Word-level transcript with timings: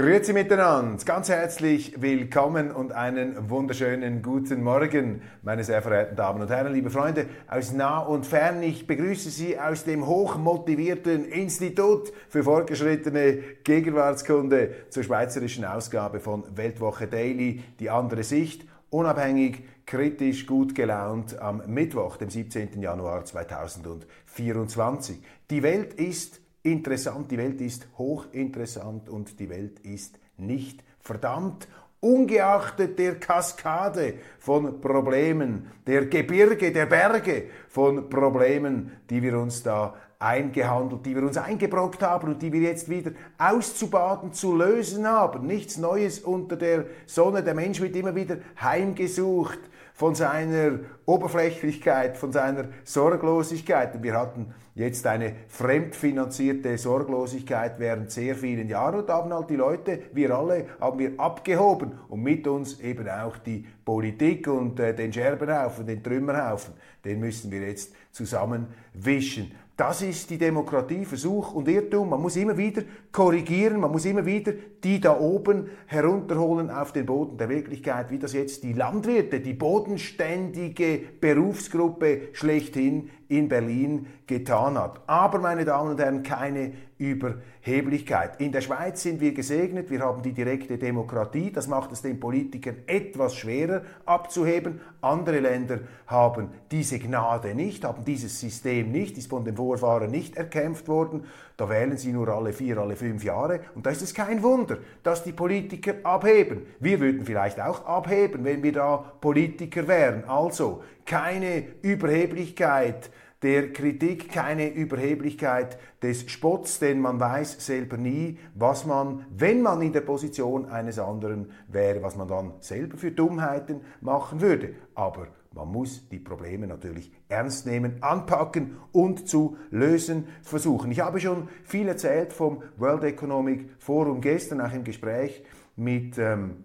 Grüezi 0.00 0.32
miteinander, 0.32 1.04
ganz 1.04 1.28
herzlich 1.28 2.00
willkommen 2.00 2.70
und 2.70 2.92
einen 2.92 3.50
wunderschönen 3.50 4.22
guten 4.22 4.62
Morgen, 4.62 5.22
meine 5.42 5.64
sehr 5.64 5.82
verehrten 5.82 6.14
Damen 6.14 6.40
und 6.40 6.50
Herren, 6.50 6.72
liebe 6.72 6.88
Freunde 6.88 7.26
aus 7.48 7.72
nah 7.72 7.98
und 7.98 8.24
fern. 8.24 8.62
Ich 8.62 8.86
begrüße 8.86 9.28
Sie 9.28 9.58
aus 9.58 9.82
dem 9.82 10.06
hochmotivierten 10.06 11.24
Institut 11.24 12.12
für 12.28 12.44
fortgeschrittene 12.44 13.38
Gegenwartskunde 13.64 14.70
zur 14.88 15.02
schweizerischen 15.02 15.64
Ausgabe 15.64 16.20
von 16.20 16.44
Weltwoche 16.56 17.08
Daily, 17.08 17.64
die 17.80 17.90
andere 17.90 18.22
Sicht, 18.22 18.68
unabhängig, 18.90 19.64
kritisch, 19.84 20.46
gut 20.46 20.76
gelaunt 20.76 21.36
am 21.40 21.60
Mittwoch, 21.66 22.18
dem 22.18 22.30
17. 22.30 22.80
Januar 22.80 23.24
2024. 23.24 25.20
Die 25.50 25.64
Welt 25.64 25.94
ist 25.94 26.40
interessant, 26.62 27.30
die 27.30 27.38
Welt 27.38 27.60
ist 27.60 27.88
hochinteressant 27.96 29.08
und 29.08 29.38
die 29.38 29.48
Welt 29.48 29.80
ist 29.80 30.18
nicht 30.36 30.82
verdammt. 31.00 31.68
Ungeachtet 32.00 32.98
der 32.98 33.18
Kaskade 33.18 34.14
von 34.38 34.80
Problemen, 34.80 35.72
der 35.86 36.06
Gebirge, 36.06 36.70
der 36.70 36.86
Berge 36.86 37.44
von 37.68 38.08
Problemen, 38.08 38.92
die 39.10 39.20
wir 39.20 39.36
uns 39.38 39.64
da 39.64 39.94
eingehandelt, 40.20 41.06
die 41.06 41.14
wir 41.14 41.22
uns 41.22 41.36
eingebrockt 41.36 42.02
haben 42.02 42.32
und 42.32 42.42
die 42.42 42.52
wir 42.52 42.60
jetzt 42.60 42.88
wieder 42.88 43.12
auszubaden, 43.38 44.32
zu 44.32 44.54
lösen 44.54 45.06
haben. 45.06 45.46
Nichts 45.46 45.76
Neues 45.76 46.20
unter 46.20 46.56
der 46.56 46.86
Sonne. 47.06 47.42
Der 47.42 47.54
Mensch 47.54 47.80
wird 47.80 47.94
immer 47.94 48.14
wieder 48.14 48.38
heimgesucht 48.60 49.60
von 49.94 50.14
seiner 50.14 50.80
Oberflächlichkeit, 51.06 52.16
von 52.16 52.32
seiner 52.32 52.66
Sorglosigkeit. 52.84 53.94
Und 53.94 54.02
wir 54.02 54.14
hatten 54.14 54.54
jetzt 54.78 55.06
eine 55.06 55.34
fremdfinanzierte 55.48 56.78
Sorglosigkeit 56.78 57.78
während 57.78 58.10
sehr 58.12 58.36
vielen 58.36 58.68
Jahren 58.68 59.00
und 59.00 59.08
haben 59.08 59.32
halt 59.32 59.50
die 59.50 59.56
Leute, 59.56 60.00
wir 60.12 60.30
alle, 60.36 60.66
haben 60.80 60.98
wir 60.98 61.18
abgehoben 61.18 61.92
und 62.08 62.22
mit 62.22 62.46
uns 62.46 62.80
eben 62.80 63.08
auch 63.08 63.38
die 63.38 63.66
Politik 63.84 64.46
und 64.46 64.78
äh, 64.78 64.94
den 64.94 65.12
Scherbenhaufen, 65.12 65.84
den 65.84 66.02
Trümmerhaufen, 66.02 66.74
den 67.04 67.18
müssen 67.18 67.50
wir 67.50 67.60
jetzt 67.62 67.92
zusammenwischen. 68.12 69.52
Das 69.76 70.02
ist 70.02 70.30
die 70.30 70.38
Demokratie, 70.38 71.04
Versuch 71.04 71.54
und 71.54 71.68
Irrtum. 71.68 72.10
Man 72.10 72.20
muss 72.20 72.34
immer 72.34 72.56
wieder 72.56 72.82
korrigieren, 73.12 73.78
man 73.78 73.92
muss 73.92 74.04
immer 74.06 74.26
wieder 74.26 74.52
die 74.84 75.00
da 75.00 75.18
oben 75.18 75.70
herunterholen 75.86 76.70
auf 76.70 76.92
den 76.92 77.06
Boden 77.06 77.36
der 77.36 77.48
Wirklichkeit, 77.48 78.10
wie 78.10 78.18
das 78.18 78.32
jetzt 78.32 78.62
die 78.62 78.72
Landwirte, 78.72 79.40
die 79.40 79.54
bodenständige 79.54 81.00
Berufsgruppe 81.20 82.28
schlechthin 82.32 83.10
in 83.28 83.48
Berlin 83.48 84.06
getan 84.26 84.78
hat. 84.78 85.00
Aber, 85.06 85.38
meine 85.38 85.64
Damen 85.64 85.90
und 85.90 86.00
Herren, 86.00 86.22
keine 86.22 86.72
Überheblichkeit. 86.98 88.40
In 88.40 88.50
der 88.50 88.60
Schweiz 88.60 89.02
sind 89.02 89.20
wir 89.20 89.32
gesegnet, 89.32 89.90
wir 89.90 90.00
haben 90.00 90.22
die 90.22 90.32
direkte 90.32 90.78
Demokratie, 90.78 91.52
das 91.52 91.68
macht 91.68 91.92
es 91.92 92.02
den 92.02 92.18
Politikern 92.18 92.76
etwas 92.86 93.36
schwerer 93.36 93.82
abzuheben. 94.06 94.80
Andere 95.00 95.40
Länder 95.40 95.80
haben 96.06 96.48
diese 96.70 96.98
Gnade 96.98 97.54
nicht, 97.54 97.84
haben 97.84 98.04
dieses 98.04 98.40
System 98.40 98.90
nicht, 98.90 99.16
ist 99.18 99.30
von 99.30 99.44
den 99.44 99.56
Vorfahren 99.56 100.10
nicht 100.10 100.36
erkämpft 100.36 100.88
worden. 100.88 101.24
Da 101.58 101.68
wählen 101.68 101.96
sie 101.96 102.12
nur 102.12 102.28
alle 102.28 102.52
vier, 102.52 102.78
alle 102.78 102.94
fünf 102.94 103.24
Jahre 103.24 103.58
und 103.74 103.84
da 103.84 103.90
ist 103.90 104.00
es 104.00 104.14
kein 104.14 104.44
Wunder, 104.44 104.78
dass 105.02 105.24
die 105.24 105.32
Politiker 105.32 105.94
abheben. 106.04 106.62
Wir 106.78 107.00
würden 107.00 107.26
vielleicht 107.26 107.60
auch 107.60 107.84
abheben, 107.84 108.44
wenn 108.44 108.62
wir 108.62 108.72
da 108.72 109.12
Politiker 109.20 109.88
wären. 109.88 110.22
Also 110.28 110.84
keine 111.04 111.64
Überheblichkeit 111.82 113.10
der 113.42 113.72
Kritik, 113.72 114.30
keine 114.30 114.72
Überheblichkeit 114.72 115.78
des 116.00 116.30
Spotts, 116.30 116.78
denn 116.78 117.00
man 117.00 117.18
weiß 117.18 117.66
selber 117.66 117.96
nie, 117.96 118.38
was 118.54 118.86
man, 118.86 119.26
wenn 119.30 119.60
man 119.60 119.82
in 119.82 119.92
der 119.92 120.02
Position 120.02 120.66
eines 120.66 121.00
anderen 121.00 121.50
wäre, 121.66 122.00
was 122.04 122.14
man 122.14 122.28
dann 122.28 122.52
selber 122.60 122.96
für 122.96 123.10
Dummheiten 123.10 123.80
machen 124.00 124.40
würde. 124.40 124.74
Aber 124.94 125.26
man 125.58 125.72
muss 125.72 126.08
die 126.08 126.20
Probleme 126.20 126.68
natürlich 126.68 127.10
ernst 127.28 127.66
nehmen, 127.66 128.00
anpacken 128.00 128.76
und 128.92 129.28
zu 129.28 129.56
lösen 129.70 130.28
versuchen. 130.42 130.92
Ich 130.92 131.00
habe 131.00 131.18
schon 131.18 131.48
viel 131.64 131.88
erzählt 131.88 132.32
vom 132.32 132.62
World 132.76 133.02
Economic 133.02 133.68
Forum 133.78 134.20
gestern, 134.20 134.60
auch 134.60 134.72
im 134.72 134.84
Gespräch 134.84 135.42
mit 135.74 136.16
ähm, 136.16 136.62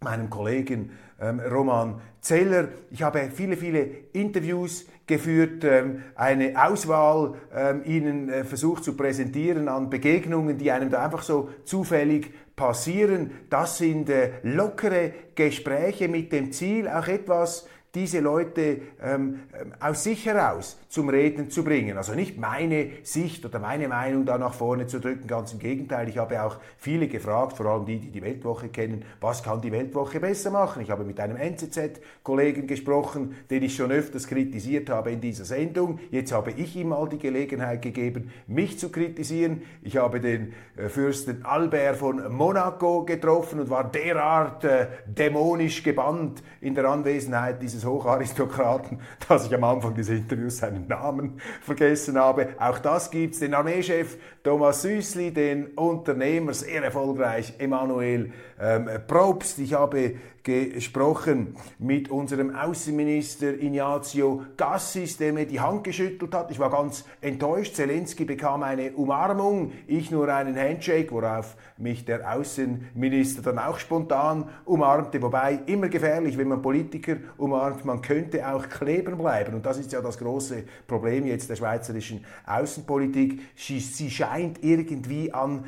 meinem 0.00 0.30
Kollegen 0.30 0.90
ähm, 1.20 1.40
Roman 1.40 2.00
Zeller. 2.20 2.68
Ich 2.92 3.02
habe 3.02 3.30
viele, 3.34 3.56
viele 3.56 3.88
Interviews 4.12 4.86
geführt, 5.08 5.64
ähm, 5.64 6.02
eine 6.14 6.54
Auswahl 6.64 7.34
ähm, 7.52 7.82
Ihnen 7.84 8.28
äh, 8.28 8.44
versucht 8.44 8.84
zu 8.84 8.96
präsentieren 8.96 9.68
an 9.68 9.90
Begegnungen, 9.90 10.56
die 10.56 10.70
einem 10.70 10.90
da 10.90 11.04
einfach 11.04 11.22
so 11.22 11.48
zufällig 11.64 12.32
passieren. 12.54 13.32
Das 13.50 13.78
sind 13.78 14.08
äh, 14.08 14.32
lockere 14.42 15.12
Gespräche 15.34 16.08
mit 16.08 16.32
dem 16.32 16.52
Ziel, 16.52 16.88
auch 16.88 17.08
etwas 17.08 17.66
diese 17.96 18.20
Leute 18.20 18.82
ähm, 19.02 19.40
ähm, 19.58 19.72
aus 19.80 20.04
sich 20.04 20.26
heraus 20.26 20.78
zum 20.88 21.08
Reden 21.08 21.50
zu 21.50 21.64
bringen. 21.64 21.96
Also 21.96 22.14
nicht 22.14 22.38
meine 22.38 22.90
Sicht 23.02 23.44
oder 23.46 23.58
meine 23.58 23.88
Meinung 23.88 24.26
da 24.26 24.36
nach 24.36 24.52
vorne 24.52 24.86
zu 24.86 25.00
drücken, 25.00 25.26
ganz 25.26 25.54
im 25.54 25.58
Gegenteil. 25.58 26.08
Ich 26.10 26.18
habe 26.18 26.42
auch 26.42 26.58
viele 26.76 27.08
gefragt, 27.08 27.56
vor 27.56 27.66
allem 27.66 27.86
die, 27.86 27.98
die 27.98 28.10
die 28.10 28.22
Weltwoche 28.22 28.68
kennen, 28.68 29.02
was 29.20 29.42
kann 29.42 29.62
die 29.62 29.72
Weltwoche 29.72 30.20
besser 30.20 30.50
machen. 30.50 30.82
Ich 30.82 30.90
habe 30.90 31.04
mit 31.04 31.18
einem 31.18 31.38
NZZ-Kollegen 31.38 32.66
gesprochen, 32.66 33.34
den 33.48 33.62
ich 33.62 33.74
schon 33.74 33.90
öfters 33.90 34.26
kritisiert 34.26 34.90
habe 34.90 35.10
in 35.12 35.20
dieser 35.22 35.46
Sendung. 35.46 35.98
Jetzt 36.10 36.32
habe 36.32 36.50
ich 36.50 36.76
ihm 36.76 36.88
mal 36.88 37.08
die 37.08 37.18
Gelegenheit 37.18 37.80
gegeben, 37.80 38.30
mich 38.46 38.78
zu 38.78 38.90
kritisieren. 38.90 39.62
Ich 39.82 39.96
habe 39.96 40.20
den 40.20 40.52
äh, 40.76 40.90
Fürsten 40.90 41.46
Albert 41.46 41.96
von 41.96 42.30
Monaco 42.30 43.04
getroffen 43.04 43.60
und 43.60 43.70
war 43.70 43.90
derart 43.90 44.64
äh, 44.64 44.86
dämonisch 45.06 45.82
gebannt 45.82 46.42
in 46.60 46.74
der 46.74 46.84
Anwesenheit 46.84 47.62
dieses 47.62 47.85
Hocharistokraten, 47.86 49.00
dass 49.28 49.46
ich 49.46 49.54
am 49.54 49.64
Anfang 49.64 49.94
des 49.94 50.08
Interviews 50.08 50.58
seinen 50.58 50.86
Namen 50.88 51.40
vergessen 51.62 52.18
habe. 52.18 52.48
Auch 52.58 52.78
das 52.78 53.10
gibt's. 53.10 53.38
Den 53.38 53.54
Armeechef 53.54 54.18
Thomas 54.42 54.82
Süßli, 54.82 55.32
den 55.32 55.68
Unternehmer, 55.68 56.52
sehr 56.54 56.82
erfolgreich, 56.82 57.54
Emanuel 57.58 58.32
ähm, 58.60 58.88
Probst. 59.06 59.58
Ich 59.58 59.74
habe 59.74 60.14
gesprochen 60.46 61.56
mit 61.80 62.08
unserem 62.08 62.54
Außenminister 62.54 63.54
Ignazio 63.54 64.44
Gassis, 64.56 65.16
der 65.16 65.32
mir 65.32 65.44
die 65.44 65.58
Hand 65.58 65.82
geschüttelt 65.82 66.32
hat. 66.34 66.52
Ich 66.52 66.60
war 66.60 66.70
ganz 66.70 67.04
enttäuscht. 67.20 67.74
Zelensky 67.74 68.24
bekam 68.24 68.62
eine 68.62 68.92
Umarmung, 68.92 69.72
ich 69.88 70.12
nur 70.12 70.28
einen 70.28 70.56
Handshake, 70.56 71.10
worauf 71.10 71.56
mich 71.78 72.04
der 72.04 72.32
Außenminister 72.32 73.42
dann 73.42 73.58
auch 73.58 73.78
spontan 73.80 74.48
umarmte. 74.64 75.20
Wobei 75.20 75.58
immer 75.66 75.88
gefährlich, 75.88 76.38
wenn 76.38 76.48
man 76.48 76.62
Politiker 76.62 77.16
umarmt, 77.38 77.75
man 77.84 78.02
könnte 78.02 78.48
auch 78.48 78.68
kleben 78.68 79.18
bleiben. 79.18 79.54
Und 79.54 79.66
das 79.66 79.78
ist 79.78 79.92
ja 79.92 80.00
das 80.00 80.18
große 80.18 80.64
Problem 80.86 81.26
jetzt 81.26 81.50
der 81.50 81.56
schweizerischen 81.56 82.24
Außenpolitik. 82.46 83.40
Sie 83.56 84.10
scheint 84.10 84.62
irgendwie 84.62 85.32
an 85.32 85.66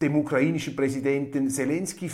dem 0.00 0.16
ukrainischen 0.16 0.74
Präsidenten 0.74 1.48
Zelensky 1.48 2.08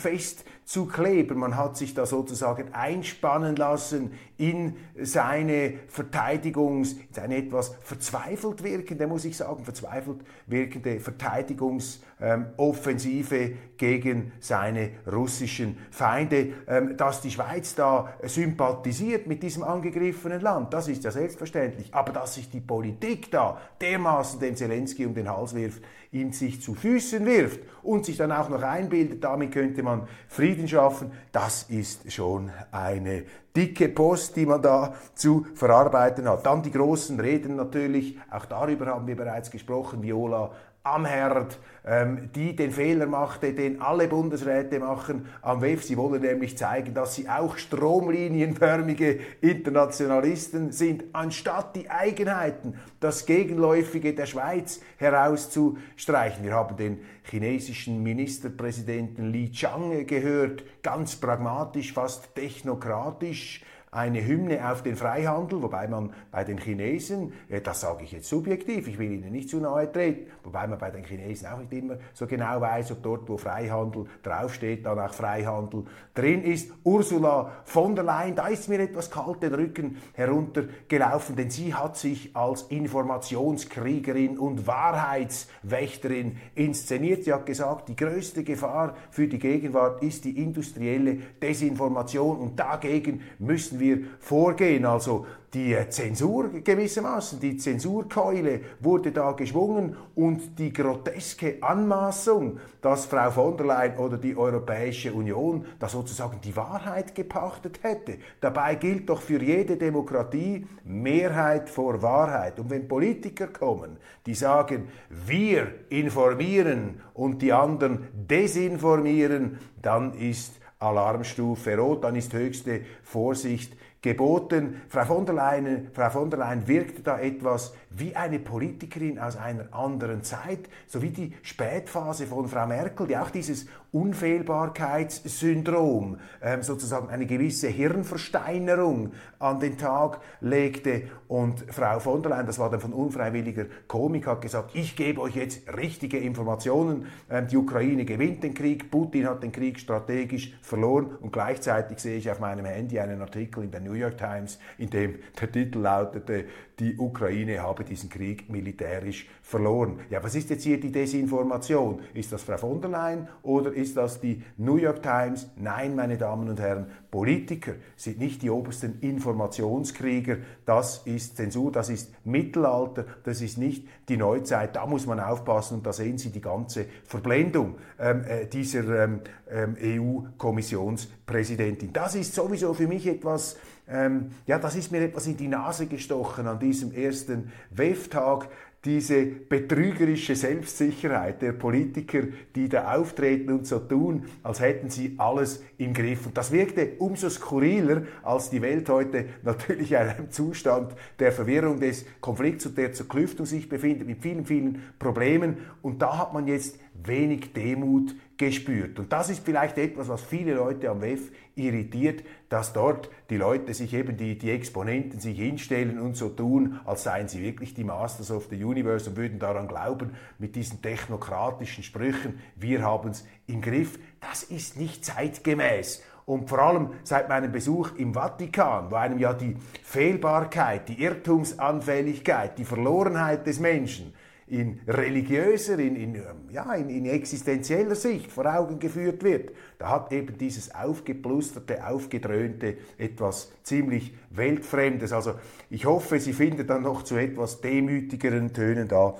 festzukleben. 0.68 1.38
Man 1.38 1.56
hat 1.56 1.78
sich 1.78 1.94
da 1.94 2.04
sozusagen 2.04 2.74
einspannen 2.74 3.56
lassen 3.56 4.12
in 4.36 4.76
seine 5.00 5.72
Verteidigungs, 5.88 6.92
in 6.92 7.08
seine 7.12 7.38
etwas 7.38 7.74
verzweifelt 7.80 8.62
wirkende, 8.62 9.06
muss 9.06 9.24
ich 9.24 9.34
sagen, 9.36 9.64
verzweifelt 9.64 10.20
wirkende 10.46 11.00
Verteidigungsoffensive 11.00 13.36
ähm, 13.36 13.56
gegen 13.78 14.32
seine 14.40 14.90
russischen 15.10 15.78
Feinde. 15.90 16.52
Ähm, 16.66 16.98
dass 16.98 17.22
die 17.22 17.30
Schweiz 17.30 17.74
da 17.74 18.12
sympathisiert 18.22 19.26
mit 19.26 19.42
diesem 19.42 19.62
angegriffenen 19.62 20.42
Land, 20.42 20.74
das 20.74 20.88
ist 20.88 21.02
ja 21.02 21.10
selbstverständlich. 21.10 21.94
Aber 21.94 22.12
dass 22.12 22.34
sich 22.34 22.50
die 22.50 22.60
Politik 22.60 23.30
da 23.30 23.58
dermaßen 23.80 24.38
dem 24.38 24.54
Zelensky 24.54 25.06
um 25.06 25.14
den 25.14 25.30
Hals 25.30 25.54
wirft, 25.54 25.82
ihn 26.12 26.32
sich 26.32 26.62
zu 26.62 26.74
Füßen 26.74 27.24
wirft 27.26 27.60
und 27.82 28.04
sich 28.04 28.16
dann 28.16 28.32
auch 28.32 28.48
noch 28.48 28.62
einbildet, 28.62 29.22
damit 29.22 29.52
könnte 29.52 29.82
man 29.82 30.08
Frieden 30.28 30.57
Frieden 30.58 30.68
schaffen, 30.68 31.12
das 31.30 31.66
ist 31.68 32.12
schon 32.12 32.50
eine 32.72 33.22
dicke 33.54 33.88
Post, 33.88 34.34
die 34.34 34.44
man 34.44 34.60
da 34.60 34.92
zu 35.14 35.46
verarbeiten 35.54 36.28
hat. 36.28 36.44
Dann 36.44 36.64
die 36.64 36.72
großen 36.72 37.20
Reden 37.20 37.54
natürlich, 37.54 38.18
auch 38.28 38.44
darüber 38.44 38.86
haben 38.86 39.06
wir 39.06 39.14
bereits 39.14 39.52
gesprochen, 39.52 40.02
Viola 40.02 40.50
am 40.94 41.04
Herd, 41.04 41.58
ähm, 41.84 42.30
die 42.34 42.54
den 42.54 42.70
Fehler 42.70 43.06
machte, 43.06 43.52
den 43.52 43.80
alle 43.80 44.08
Bundesräte 44.08 44.78
machen 44.78 45.26
am 45.42 45.62
WEF. 45.62 45.84
Sie 45.84 45.96
wollen 45.96 46.20
nämlich 46.20 46.58
zeigen, 46.58 46.94
dass 46.94 47.14
sie 47.14 47.28
auch 47.28 47.56
stromlinienförmige 47.56 49.20
Internationalisten 49.40 50.72
sind, 50.72 51.04
anstatt 51.12 51.76
die 51.76 51.88
Eigenheiten, 51.90 52.74
das 53.00 53.26
Gegenläufige 53.26 54.14
der 54.14 54.26
Schweiz 54.26 54.80
herauszustreichen. 54.96 56.44
Wir 56.44 56.52
haben 56.52 56.76
den 56.76 57.00
chinesischen 57.22 58.02
Ministerpräsidenten 58.02 59.30
Li 59.30 59.50
Chang 59.50 60.06
gehört, 60.06 60.64
ganz 60.82 61.16
pragmatisch, 61.16 61.92
fast 61.92 62.34
technokratisch 62.34 63.62
eine 63.90 64.24
Hymne 64.24 64.70
auf 64.70 64.82
den 64.82 64.96
Freihandel, 64.96 65.62
wobei 65.62 65.88
man 65.88 66.12
bei 66.30 66.44
den 66.44 66.58
Chinesen, 66.58 67.32
äh, 67.48 67.60
das 67.60 67.80
sage 67.80 68.04
ich 68.04 68.12
jetzt 68.12 68.28
subjektiv, 68.28 68.88
ich 68.88 68.98
will 68.98 69.12
ihnen 69.12 69.32
nicht 69.32 69.48
zu 69.48 69.58
nahe 69.58 69.90
treten, 69.90 70.30
wobei 70.44 70.66
man 70.66 70.78
bei 70.78 70.90
den 70.90 71.04
Chinesen 71.04 71.48
auch 71.48 71.58
nicht 71.58 71.72
immer 71.72 71.96
so 72.12 72.26
genau 72.26 72.60
weiß, 72.60 72.92
ob 72.92 73.02
dort, 73.02 73.28
wo 73.28 73.36
Freihandel 73.36 74.06
draufsteht, 74.22 74.84
dann 74.84 74.98
auch 74.98 75.12
Freihandel 75.12 75.84
drin 76.14 76.42
ist. 76.42 76.70
Ursula 76.84 77.52
von 77.64 77.94
der 77.94 78.04
Leyen, 78.04 78.34
da 78.34 78.48
ist 78.48 78.68
mir 78.68 78.80
etwas 78.80 79.10
kalt 79.10 79.42
den 79.42 79.54
Rücken 79.54 79.96
heruntergelaufen, 80.14 81.36
denn 81.36 81.50
sie 81.50 81.74
hat 81.74 81.96
sich 81.96 82.36
als 82.36 82.62
Informationskriegerin 82.62 84.38
und 84.38 84.66
Wahrheitswächterin 84.66 86.36
inszeniert. 86.54 87.24
Sie 87.24 87.32
hat 87.32 87.46
gesagt, 87.46 87.88
die 87.88 87.96
größte 87.96 88.44
Gefahr 88.44 88.94
für 89.10 89.28
die 89.28 89.38
Gegenwart 89.38 90.02
ist 90.02 90.24
die 90.24 90.42
industrielle 90.42 91.16
Desinformation 91.42 92.38
und 92.38 92.58
dagegen 92.58 93.22
müssen 93.38 93.77
wir 93.78 93.98
vorgehen. 94.20 94.84
Also 94.84 95.26
die 95.54 95.74
Zensur 95.88 96.50
gewissermaßen, 96.62 97.40
die 97.40 97.56
Zensurkeule 97.56 98.60
wurde 98.80 99.12
da 99.12 99.32
geschwungen 99.32 99.96
und 100.14 100.58
die 100.58 100.74
groteske 100.74 101.56
Anmaßung, 101.62 102.60
dass 102.82 103.06
Frau 103.06 103.30
von 103.30 103.56
der 103.56 103.66
Leyen 103.66 103.96
oder 103.96 104.18
die 104.18 104.36
Europäische 104.36 105.10
Union 105.10 105.64
da 105.78 105.88
sozusagen 105.88 106.38
die 106.42 106.54
Wahrheit 106.54 107.14
gepachtet 107.14 107.82
hätte. 107.82 108.18
Dabei 108.42 108.74
gilt 108.74 109.08
doch 109.08 109.22
für 109.22 109.42
jede 109.42 109.78
Demokratie 109.78 110.66
Mehrheit 110.84 111.70
vor 111.70 112.02
Wahrheit. 112.02 112.60
Und 112.60 112.68
wenn 112.68 112.86
Politiker 112.86 113.46
kommen, 113.46 113.96
die 114.26 114.34
sagen, 114.34 114.88
wir 115.08 115.68
informieren 115.88 117.00
und 117.14 117.40
die 117.40 117.54
anderen 117.54 118.06
desinformieren, 118.12 119.58
dann 119.80 120.12
ist 120.12 120.60
Alarmstufe 120.78 121.76
rot, 121.76 122.04
dann 122.04 122.16
ist 122.16 122.32
höchste 122.32 122.82
Vorsicht 123.02 123.76
geboten. 124.00 124.80
Frau 124.88 125.04
von 125.04 125.26
der 125.26 125.34
Leyen, 125.34 125.90
Frau 125.92 126.10
von 126.10 126.30
der 126.30 126.38
Leyen 126.38 126.68
wirkte 126.68 127.02
da 127.02 127.18
etwas 127.18 127.74
wie 127.90 128.14
eine 128.14 128.38
Politikerin 128.38 129.18
aus 129.18 129.36
einer 129.36 129.72
anderen 129.74 130.22
Zeit, 130.22 130.68
so 130.86 131.02
wie 131.02 131.10
die 131.10 131.34
Spätphase 131.42 132.26
von 132.26 132.46
Frau 132.48 132.66
Merkel, 132.66 133.06
die 133.08 133.16
auch 133.16 133.30
dieses 133.30 133.66
Unfehlbarkeitssyndrom, 133.92 136.18
ähm, 136.42 136.62
sozusagen 136.62 137.08
eine 137.08 137.24
gewisse 137.26 137.68
Hirnversteinerung 137.68 139.12
an 139.38 139.60
den 139.60 139.78
Tag 139.78 140.20
legte. 140.40 141.04
Und 141.26 141.64
Frau 141.72 141.98
von 141.98 142.22
der 142.22 142.32
Leyen, 142.32 142.44
das 142.46 142.58
war 142.58 142.68
dann 142.70 142.80
von 142.80 142.92
unfreiwilliger 142.92 143.64
Komik, 143.86 144.26
hat 144.26 144.42
gesagt, 144.42 144.72
ich 144.74 144.96
gebe 144.96 145.20
euch 145.20 145.36
jetzt 145.36 145.72
richtige 145.74 146.18
Informationen. 146.18 147.06
Ähm, 147.30 147.46
die 147.48 147.56
Ukraine 147.56 148.04
gewinnt 148.04 148.44
den 148.44 148.52
Krieg, 148.54 148.90
Putin 148.90 149.26
hat 149.26 149.42
den 149.42 149.52
Krieg 149.52 149.78
strategisch 149.78 150.52
verloren 150.60 151.16
und 151.20 151.32
gleichzeitig 151.32 151.98
sehe 151.98 152.18
ich 152.18 152.30
auf 152.30 152.40
meinem 152.40 152.66
Handy 152.66 153.00
einen 153.00 153.22
Artikel 153.22 153.64
in 153.64 153.70
der 153.70 153.80
New 153.80 153.94
York 153.94 154.18
Times, 154.18 154.58
in 154.76 154.90
dem 154.90 155.18
der 155.40 155.50
Titel 155.50 155.78
lautete, 155.78 156.44
die 156.78 156.96
Ukraine 156.96 157.62
habe 157.62 157.84
diesen 157.84 158.08
Krieg 158.08 158.48
militärisch 158.48 159.28
verloren. 159.42 160.00
Ja, 160.10 160.22
was 160.22 160.34
ist 160.34 160.50
jetzt 160.50 160.62
hier 160.62 160.78
die 160.78 160.92
Desinformation? 160.92 162.00
Ist 162.14 162.32
das 162.32 162.42
Frau 162.42 162.56
von 162.56 162.80
der 162.80 162.90
Leyen 162.90 163.28
oder 163.42 163.72
ist 163.72 163.96
das 163.96 164.20
die 164.20 164.42
New 164.56 164.76
York 164.76 165.02
Times? 165.02 165.50
Nein, 165.56 165.96
meine 165.96 166.16
Damen 166.16 166.48
und 166.48 166.60
Herren, 166.60 166.86
Politiker 167.10 167.72
sind 167.96 168.18
nicht 168.18 168.42
die 168.42 168.50
obersten 168.50 169.00
Informationskrieger. 169.00 170.36
Das 170.66 170.98
ist 171.06 171.36
Zensur, 171.36 171.72
das 171.72 171.88
ist 171.88 172.12
Mittelalter, 172.24 173.06
das 173.24 173.40
ist 173.40 173.58
nicht 173.58 173.88
die 174.08 174.16
Neuzeit. 174.16 174.76
Da 174.76 174.86
muss 174.86 175.06
man 175.06 175.18
aufpassen 175.18 175.78
und 175.78 175.86
da 175.86 175.92
sehen 175.92 176.18
Sie 176.18 176.30
die 176.30 176.40
ganze 176.40 176.86
Verblendung 177.04 177.76
ähm, 177.98 178.22
äh, 178.24 178.46
dieser 178.46 179.04
ähm, 179.04 179.20
ähm, 179.50 179.76
EU-Kommissionspräsidentin. 179.82 181.92
Das 181.92 182.14
ist 182.14 182.34
sowieso 182.34 182.74
für 182.74 182.86
mich 182.86 183.06
etwas, 183.06 183.56
ähm, 183.90 184.30
ja, 184.46 184.58
das 184.58 184.76
ist 184.76 184.92
mir 184.92 185.02
etwas 185.02 185.26
in 185.26 185.36
die 185.36 185.48
Nase 185.48 185.86
gestochen 185.86 186.46
an 186.46 186.58
diesem 186.58 186.92
ersten 186.92 187.52
WEF-Tag 187.70 188.48
diese 188.84 189.26
betrügerische 189.26 190.36
Selbstsicherheit 190.36 191.42
der 191.42 191.52
Politiker, 191.52 192.22
die 192.54 192.68
da 192.68 192.94
auftreten 192.94 193.52
und 193.52 193.66
so 193.66 193.80
tun, 193.80 194.26
als 194.44 194.60
hätten 194.60 194.88
sie 194.88 195.14
alles 195.18 195.62
im 195.78 195.92
Griff. 195.92 196.26
Und 196.26 196.36
das 196.36 196.52
wirkte 196.52 196.92
umso 196.98 197.28
skurriler, 197.28 198.02
als 198.22 198.50
die 198.50 198.62
Welt 198.62 198.88
heute 198.88 199.26
natürlich 199.42 199.90
in 199.92 199.98
einem 199.98 200.30
Zustand 200.30 200.94
der 201.18 201.32
Verwirrung 201.32 201.80
des 201.80 202.06
Konflikts 202.20 202.66
und 202.66 202.78
der 202.78 202.92
Zerklüftung 202.92 203.46
sich 203.46 203.68
befindet, 203.68 204.06
mit 204.06 204.22
vielen, 204.22 204.46
vielen 204.46 204.82
Problemen. 204.98 205.56
Und 205.82 206.00
da 206.00 206.16
hat 206.16 206.32
man 206.32 206.46
jetzt 206.46 206.78
wenig 207.04 207.52
Demut 207.52 208.14
gespürt. 208.38 208.98
Und 208.98 209.12
das 209.12 209.28
ist 209.28 209.44
vielleicht 209.44 209.76
etwas, 209.76 210.08
was 210.08 210.22
viele 210.22 210.54
Leute 210.54 210.88
am 210.88 211.02
WEF 211.02 211.30
irritiert, 211.56 212.22
dass 212.48 212.72
dort 212.72 213.10
die 213.30 213.36
Leute 213.36 213.74
sich 213.74 213.92
eben, 213.92 214.16
die, 214.16 214.38
die 214.38 214.50
Exponenten 214.50 215.20
sich 215.20 215.36
hinstellen 215.38 215.98
und 215.98 216.16
so 216.16 216.28
tun, 216.28 216.80
als 216.84 217.02
seien 217.02 217.28
sie 217.28 217.42
wirklich 217.42 217.74
die 217.74 217.84
Masters 217.84 218.30
of 218.30 218.46
the 218.48 218.62
Universe 218.62 219.10
und 219.10 219.16
würden 219.16 219.38
daran 219.38 219.68
glauben, 219.68 220.12
mit 220.38 220.54
diesen 220.54 220.80
technokratischen 220.80 221.82
Sprüchen, 221.82 222.40
wir 222.56 222.82
haben 222.82 223.10
es 223.10 223.26
im 223.48 223.60
Griff. 223.60 223.98
Das 224.20 224.44
ist 224.44 224.76
nicht 224.76 225.04
zeitgemäß. 225.04 226.02
Und 226.24 226.48
vor 226.48 226.58
allem 226.58 226.90
seit 227.04 227.28
meinem 227.28 227.50
Besuch 227.50 227.96
im 227.96 228.12
Vatikan, 228.12 228.90
wo 228.90 228.96
einem 228.96 229.18
ja 229.18 229.32
die 229.32 229.56
Fehlbarkeit, 229.82 230.88
die 230.88 231.02
Irrtumsanfälligkeit, 231.02 232.58
die 232.58 232.66
Verlorenheit 232.66 233.46
des 233.46 233.58
Menschen 233.58 234.12
in 234.50 234.80
religiöser, 234.86 235.78
in, 235.78 235.96
in, 235.96 236.22
ja, 236.50 236.72
in, 236.74 236.88
in 236.88 237.06
existenzieller 237.06 237.94
Sicht 237.94 238.30
vor 238.30 238.46
Augen 238.46 238.78
geführt 238.78 239.22
wird, 239.22 239.50
da 239.78 239.90
hat 239.90 240.12
eben 240.12 240.38
dieses 240.38 240.74
aufgeplusterte, 240.74 241.86
aufgedröhnte 241.86 242.76
etwas 242.96 243.52
ziemlich 243.62 244.14
Weltfremdes. 244.30 245.12
Also 245.12 245.34
ich 245.70 245.84
hoffe, 245.84 246.18
Sie 246.20 246.32
finden 246.32 246.66
dann 246.66 246.82
noch 246.82 247.02
zu 247.02 247.16
etwas 247.16 247.60
demütigeren 247.60 248.52
Tönen 248.52 248.88
da 248.88 249.16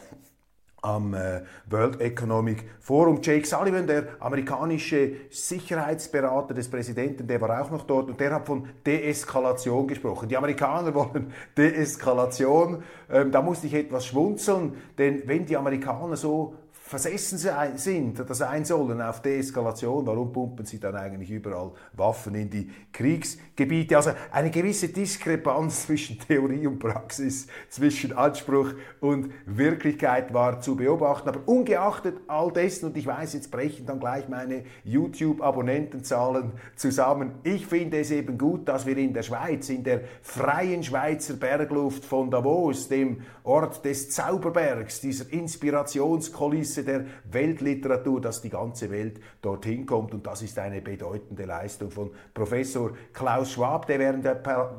am 0.83 1.15
äh, 1.15 1.43
World 1.69 2.01
Economic 2.01 2.65
Forum. 2.81 3.21
Jake 3.23 3.47
Sullivan, 3.47 3.87
der 3.87 4.09
amerikanische 4.21 5.13
Sicherheitsberater 5.31 6.55
des 6.55 6.69
Präsidenten, 6.69 7.27
der 7.27 7.41
war 7.41 7.63
auch 7.63 7.71
noch 7.71 7.85
dort 7.85 8.09
und 8.09 8.21
der 8.21 8.35
hat 8.35 8.47
von 8.47 8.69
Deeskalation 8.87 9.89
gesprochen. 9.89 10.29
Die 10.29 10.37
Amerikaner 10.37 10.95
wollen 10.95 11.33
Deeskalation. 11.57 12.83
Ähm, 13.11 13.33
da 13.33 13.43
musste 13.43 13.67
ich 13.67 13.75
etwas 13.75 14.07
schmunzeln, 14.07 14.75
denn 14.99 15.23
wenn 15.27 15.47
die 15.47 15.57
Amerikaner 15.57 16.17
so 16.17 16.55
versessen 16.89 17.39
sind 17.77 18.19
oder 18.19 18.35
sein 18.35 18.65
sollen 18.65 19.03
auf 19.03 19.21
Deeskalation, 19.21 20.07
warum 20.07 20.33
pumpen 20.33 20.65
sie 20.65 20.81
dann 20.81 20.97
eigentlich 20.97 21.31
überall 21.31 21.73
Waffen 21.93 22.35
in 22.35 22.49
die 22.49 22.71
Kriegsgebiete? 22.93 23.95
Also 23.95 24.13
eine 24.31 24.51
gewisse 24.51 24.89
Diskrepanz 24.89 25.83
zwischen 25.87 26.19
Theorie 26.19 26.67
und 26.67 26.79
Praxis, 26.79 27.47
zwischen 27.69 28.17
Anspruch 28.17 28.73
und 29.01 29.31
Wirklichkeit 29.45 30.33
war 30.33 30.61
zu 30.61 30.77
beobachten. 30.77 31.29
Aber 31.29 31.47
ungeachtet 31.47 32.17
all 32.27 32.51
dessen, 32.53 32.87
und 32.87 32.97
ich 32.97 33.07
weiß, 33.07 33.35
jetzt 33.35 33.51
brechen 33.51 33.85
dann 33.85 34.01
gleich 34.01 34.29
meine 34.31 34.65
YouTube-Abonnentenzahlen 34.85 36.53
zusammen, 36.75 37.33
ich 37.43 37.67
finde 37.67 38.01
es 38.01 38.11
eben 38.11 38.39
gut, 38.39 38.67
dass 38.67 38.87
wir 38.87 38.97
in 38.97 39.13
der 39.13 39.23
Schweiz, 39.23 39.69
in 39.69 39.85
der 39.85 40.01
freien 40.23 40.83
Schweizer 40.83 41.35
Bergluft 41.35 42.07
von 42.07 42.31
Davos, 42.31 42.89
dem 42.89 43.21
Ort 43.45 43.85
des 43.85 44.11
Zauberbergs, 44.11 45.01
dieser 45.01 45.31
Inspirationskulisse, 45.31 46.78
Spitze 46.79 46.85
der 46.85 47.05
Weltliteratur, 47.31 48.21
dass 48.21 48.41
die 48.41 48.51
ganze 48.51 48.91
Welt 48.91 49.21
dorthin 49.43 49.87
kommt. 49.87 50.15
Und 50.15 50.27
das 50.27 50.43
ist 50.43 50.59
eine 50.59 50.81
bedeutende 50.81 51.45
Leistung 51.45 51.91
von 51.91 52.11
Professor 52.35 52.93
Klaus 53.13 53.53
Schwab, 53.53 53.87
der 53.87 53.99
während 53.99 54.25
der 54.25 54.37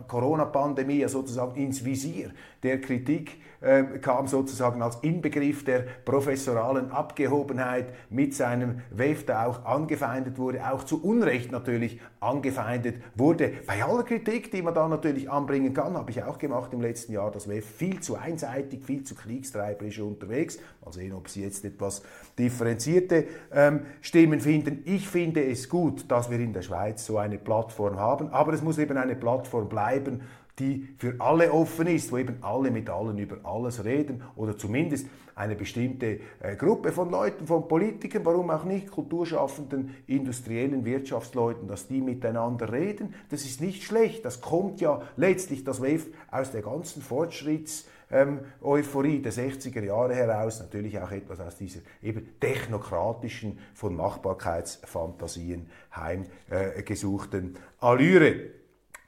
Corona-Pandemie 0.08 1.08
sozusagen 1.08 1.56
ins 1.56 1.84
Visier 1.84 2.32
der 2.64 2.82
Kritik 2.82 3.38
äh, 3.62 3.84
kam 4.00 4.28
sozusagen 4.28 4.82
als 4.82 4.98
Inbegriff 5.02 5.66
der 5.66 5.84
professoralen 6.06 6.92
Abgehobenheit 6.92 7.88
mit 8.10 8.34
seinem 8.34 8.82
WEF, 8.92 9.26
der 9.26 9.48
auch 9.48 9.66
angefeindet 9.66 10.38
wurde, 10.38 10.70
auch 10.72 10.84
zu 10.84 11.04
Unrecht 11.04 11.52
natürlich 11.52 12.00
angefeindet 12.20 12.96
wurde. 13.16 13.52
Bei 13.68 13.84
aller 13.84 14.04
Kritik, 14.04 14.52
die 14.52 14.62
man 14.62 14.74
da 14.74 14.88
natürlich 14.88 15.30
anbringen 15.30 15.74
kann, 15.74 15.96
habe 15.96 16.12
ich 16.12 16.24
auch 16.24 16.38
gemacht 16.38 16.72
im 16.74 16.82
letzten 16.82 17.14
Jahr, 17.14 17.32
das 17.32 17.50
WEF 17.50 17.66
viel 17.66 18.00
zu 18.00 18.16
einseitig, 18.16 18.84
viel 18.84 19.04
zu 19.04 19.16
kriegstreiberisch 19.16 20.00
unterwegs. 20.00 20.60
Mal 20.84 20.94
sehen, 20.94 21.14
ob 21.14 21.28
sie 21.28 21.44
jetzt 21.44 21.66
etwas 21.66 21.80
etwas 21.90 22.04
differenzierte 22.38 23.26
ähm, 23.52 23.82
Stimmen 24.02 24.40
finden. 24.40 24.84
Ich 24.86 25.08
finde 25.08 25.44
es 25.44 25.68
gut, 25.68 26.10
dass 26.10 26.30
wir 26.30 26.40
in 26.40 26.54
der 26.54 26.62
Schweiz 26.62 27.06
so 27.06 27.18
eine 27.18 27.38
Plattform 27.38 27.98
haben, 27.98 28.30
aber 28.30 28.54
es 28.54 28.62
muss 28.62 28.78
eben 28.78 28.98
eine 28.98 29.16
Plattform 29.16 29.68
bleiben, 29.68 30.22
die 30.60 30.88
für 30.98 31.16
alle 31.20 31.52
offen 31.52 31.88
ist, 31.88 32.12
wo 32.12 32.18
eben 32.18 32.38
alle 32.42 32.72
mit 32.72 32.90
allen 32.90 33.18
über 33.18 33.38
alles 33.44 33.84
reden 33.84 34.24
oder 34.36 34.58
zumindest 34.58 35.08
eine 35.36 35.56
bestimmte 35.56 36.20
äh, 36.42 36.56
Gruppe 36.58 36.92
von 36.92 37.10
Leuten, 37.10 37.48
von 37.48 37.68
Politikern, 37.68 38.26
warum 38.26 38.50
auch 38.52 38.66
nicht, 38.66 38.92
Kulturschaffenden, 38.92 39.96
industriellen 40.06 40.84
Wirtschaftsleuten, 40.84 41.68
dass 41.68 41.88
die 41.88 42.02
miteinander 42.02 42.72
reden. 42.72 43.14
Das 43.30 43.46
ist 43.46 43.62
nicht 43.62 43.84
schlecht. 43.84 44.26
Das 44.26 44.42
kommt 44.42 44.82
ja 44.82 45.02
letztlich, 45.16 45.64
das 45.64 45.82
WEF, 45.82 46.08
aus 46.30 46.52
der 46.52 46.62
ganzen 46.62 47.02
Fortschritts- 47.02 47.86
ähm, 48.12 48.40
Euphorie 48.62 49.22
der 49.22 49.32
60er 49.32 49.84
Jahre 49.84 50.16
heraus, 50.16 50.60
natürlich 50.60 51.00
auch 51.00 51.12
etwas 51.12 51.40
aus 51.40 51.58
dieser 51.58 51.82
eben 52.02 52.40
technokratischen, 52.40 53.60
von 53.74 53.96
Machbarkeitsfantasien 53.96 55.70
heimgesuchten 55.96 57.56
äh, 57.56 57.86
Allüre. 57.86 58.36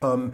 Ähm, 0.01 0.33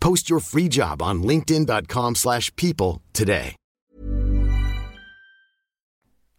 Post 0.00 0.28
your 0.28 0.40
free 0.40 0.68
job 0.68 1.00
on 1.02 1.22
linkedin.com 1.22 2.16
slash 2.16 2.54
people 2.56 3.00
today. 3.12 3.56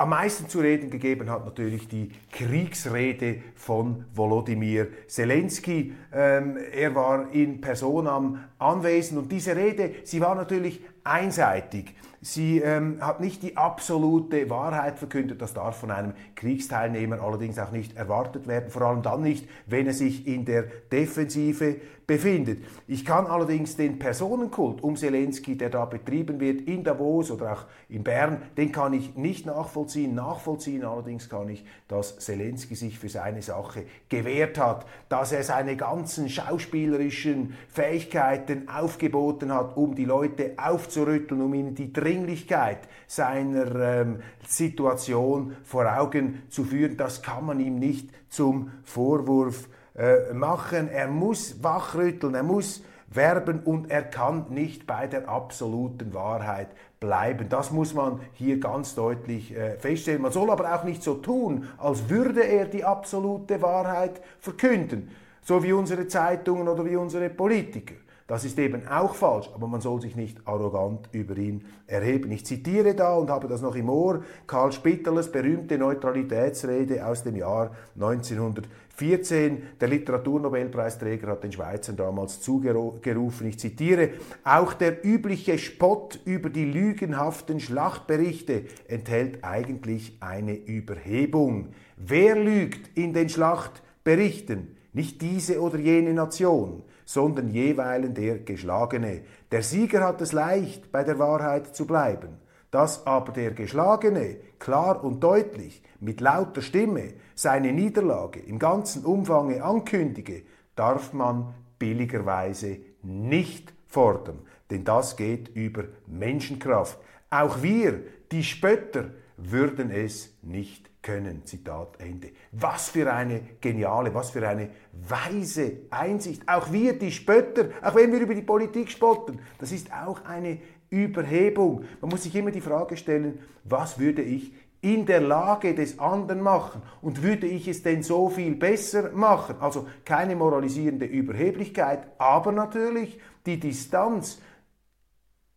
Am 0.01 0.09
meisten 0.09 0.49
zu 0.49 0.61
reden 0.61 0.89
gegeben 0.89 1.29
hat 1.29 1.45
natürlich 1.45 1.87
die 1.87 2.09
Kriegsrede 2.31 3.43
von 3.53 4.05
Volodymyr 4.15 4.87
Zelensky. 5.07 5.93
Ähm, 6.11 6.57
er 6.57 6.95
war 6.95 7.31
in 7.31 7.61
Person 7.61 8.07
am 8.07 8.43
Anwesen 8.57 9.19
und 9.19 9.31
diese 9.31 9.55
Rede, 9.55 9.93
sie 10.03 10.19
war 10.19 10.33
natürlich 10.33 10.81
einseitig. 11.03 11.93
Sie 12.23 12.59
ähm, 12.59 12.99
hat 13.01 13.19
nicht 13.19 13.41
die 13.41 13.57
absolute 13.57 14.47
Wahrheit 14.51 14.99
verkündet, 14.99 15.41
das 15.41 15.55
darf 15.55 15.79
von 15.79 15.89
einem 15.89 16.13
Kriegsteilnehmer 16.35 17.19
allerdings 17.19 17.57
auch 17.57 17.71
nicht 17.71 17.97
erwartet 17.97 18.47
werden, 18.47 18.69
vor 18.69 18.83
allem 18.83 19.01
dann 19.01 19.23
nicht, 19.23 19.49
wenn 19.65 19.87
er 19.87 19.93
sich 19.93 20.27
in 20.27 20.45
der 20.45 20.65
Defensive 20.91 21.77
befindet. 22.11 22.65
Ich 22.87 23.05
kann 23.05 23.25
allerdings 23.25 23.77
den 23.77 23.97
Personenkult 23.97 24.83
um 24.83 24.97
Zelensky, 24.97 25.57
der 25.57 25.69
da 25.69 25.85
betrieben 25.85 26.41
wird 26.41 26.61
in 26.61 26.83
Davos 26.83 27.31
oder 27.31 27.53
auch 27.53 27.65
in 27.87 28.03
Bern, 28.03 28.41
den 28.57 28.73
kann 28.73 28.91
ich 28.91 29.15
nicht 29.15 29.45
nachvollziehen. 29.45 30.13
Nachvollziehen 30.13 30.83
allerdings 30.83 31.29
kann 31.29 31.47
ich, 31.47 31.63
dass 31.87 32.19
Zelensky 32.19 32.75
sich 32.75 32.99
für 32.99 33.07
seine 33.07 33.41
Sache 33.41 33.85
gewehrt 34.09 34.57
hat, 34.57 34.85
dass 35.07 35.31
er 35.31 35.43
seine 35.43 35.77
ganzen 35.77 36.27
schauspielerischen 36.27 37.55
Fähigkeiten 37.69 38.67
aufgeboten 38.67 39.53
hat, 39.53 39.77
um 39.77 39.95
die 39.95 40.03
Leute 40.03 40.55
aufzurütteln, 40.57 41.41
um 41.41 41.53
ihnen 41.53 41.75
die 41.75 41.93
Dringlichkeit 42.11 42.79
seiner 43.07 43.75
ähm, 43.75 44.19
Situation 44.45 45.55
vor 45.63 45.85
Augen 45.97 46.43
zu 46.49 46.63
führen. 46.63 46.97
Das 46.97 47.21
kann 47.21 47.45
man 47.45 47.59
ihm 47.59 47.79
nicht 47.79 48.09
zum 48.29 48.71
Vorwurf 48.83 49.69
äh, 49.95 50.33
machen. 50.33 50.89
Er 50.89 51.07
muss 51.07 51.63
wachrütteln, 51.63 52.35
er 52.35 52.43
muss 52.43 52.83
werben 53.07 53.61
und 53.61 53.89
er 53.89 54.03
kann 54.03 54.45
nicht 54.49 54.87
bei 54.87 55.07
der 55.07 55.27
absoluten 55.29 56.13
Wahrheit 56.13 56.67
bleiben. 56.99 57.47
Das 57.49 57.71
muss 57.71 57.93
man 57.93 58.19
hier 58.33 58.59
ganz 58.59 58.95
deutlich 58.95 59.55
äh, 59.55 59.77
feststellen. 59.77 60.21
Man 60.21 60.31
soll 60.31 60.49
aber 60.49 60.73
auch 60.75 60.83
nicht 60.83 61.03
so 61.03 61.15
tun, 61.15 61.67
als 61.77 62.09
würde 62.09 62.41
er 62.41 62.65
die 62.65 62.83
absolute 62.83 63.61
Wahrheit 63.61 64.21
verkünden, 64.39 65.11
so 65.41 65.63
wie 65.63 65.73
unsere 65.73 66.07
Zeitungen 66.07 66.67
oder 66.67 66.85
wie 66.85 66.95
unsere 66.95 67.29
Politiker. 67.29 67.95
Das 68.31 68.45
ist 68.45 68.57
eben 68.59 68.87
auch 68.87 69.13
falsch, 69.13 69.49
aber 69.53 69.67
man 69.67 69.81
soll 69.81 69.99
sich 69.99 70.15
nicht 70.15 70.37
arrogant 70.47 71.09
über 71.11 71.35
ihn 71.35 71.65
erheben. 71.85 72.31
Ich 72.31 72.45
zitiere 72.45 72.95
da 72.95 73.15
und 73.15 73.29
habe 73.29 73.49
das 73.49 73.61
noch 73.61 73.75
im 73.75 73.89
Ohr, 73.89 74.23
Karl 74.47 74.71
Spitterles 74.71 75.29
berühmte 75.29 75.77
Neutralitätsrede 75.77 77.05
aus 77.05 77.23
dem 77.23 77.35
Jahr 77.35 77.75
1914. 77.95 79.63
Der 79.81 79.89
Literaturnobelpreisträger 79.89 81.27
hat 81.27 81.43
den 81.43 81.51
Schweizern 81.51 81.97
damals 81.97 82.39
zugerufen, 82.39 83.47
ich 83.47 83.59
zitiere, 83.59 84.11
auch 84.45 84.71
der 84.75 85.05
übliche 85.05 85.57
Spott 85.57 86.21
über 86.23 86.49
die 86.49 86.63
lügenhaften 86.63 87.59
Schlachtberichte 87.59 88.63
enthält 88.87 89.43
eigentlich 89.43 90.15
eine 90.21 90.55
Überhebung. 90.55 91.73
Wer 91.97 92.37
lügt 92.37 92.97
in 92.97 93.11
den 93.11 93.27
Schlachtberichten? 93.27 94.77
Nicht 94.93 95.21
diese 95.21 95.59
oder 95.59 95.79
jene 95.79 96.13
Nation 96.13 96.83
sondern 97.11 97.49
jeweilen 97.49 98.13
der 98.13 98.39
Geschlagene. 98.39 99.23
Der 99.51 99.63
Sieger 99.63 100.05
hat 100.05 100.21
es 100.21 100.31
leicht, 100.31 100.91
bei 100.91 101.03
der 101.03 101.19
Wahrheit 101.19 101.75
zu 101.75 101.85
bleiben. 101.85 102.37
Dass 102.71 103.05
aber 103.05 103.33
der 103.33 103.51
Geschlagene 103.51 104.37
klar 104.59 105.03
und 105.03 105.21
deutlich 105.21 105.83
mit 105.99 106.21
lauter 106.21 106.61
Stimme 106.61 107.13
seine 107.35 107.73
Niederlage 107.73 108.39
im 108.39 108.59
ganzen 108.59 109.03
Umfange 109.03 109.61
ankündige, 109.61 110.43
darf 110.77 111.11
man 111.11 111.53
billigerweise 111.77 112.77
nicht 113.03 113.73
fordern, 113.87 114.39
denn 114.69 114.85
das 114.85 115.17
geht 115.17 115.49
über 115.49 115.83
Menschenkraft. 116.07 116.97
Auch 117.29 117.61
wir, 117.61 118.03
die 118.31 118.43
Spötter, 118.43 119.09
würden 119.35 119.91
es 119.91 120.37
nicht 120.41 120.90
können. 121.01 121.45
Zitat 121.45 121.99
Ende. 121.99 122.31
Was 122.51 122.89
für 122.89 123.11
eine 123.11 123.41
geniale, 123.59 124.13
was 124.13 124.31
für 124.31 124.47
eine 124.47 124.69
weise 124.93 125.79
Einsicht. 125.89 126.47
Auch 126.47 126.71
wir, 126.71 126.97
die 126.97 127.11
Spötter, 127.11 127.69
auch 127.81 127.95
wenn 127.95 128.11
wir 128.11 128.19
über 128.19 128.35
die 128.35 128.41
Politik 128.41 128.91
spotten, 128.91 129.39
das 129.57 129.71
ist 129.71 129.91
auch 129.91 130.23
eine 130.25 130.59
Überhebung. 130.89 131.85
Man 132.01 132.11
muss 132.11 132.23
sich 132.23 132.35
immer 132.35 132.51
die 132.51 132.61
Frage 132.61 132.97
stellen, 132.97 133.39
was 133.63 133.97
würde 133.99 134.21
ich 134.21 134.53
in 134.81 135.05
der 135.05 135.21
Lage 135.21 135.75
des 135.75 135.99
anderen 135.99 136.41
machen 136.41 136.81
und 137.01 137.21
würde 137.21 137.47
ich 137.47 137.67
es 137.67 137.83
denn 137.83 138.03
so 138.03 138.29
viel 138.29 138.55
besser 138.55 139.11
machen? 139.11 139.55
Also 139.59 139.87
keine 140.05 140.35
moralisierende 140.35 141.05
Überheblichkeit, 141.05 142.07
aber 142.17 142.51
natürlich 142.51 143.19
die 143.45 143.59
Distanz, 143.59 144.41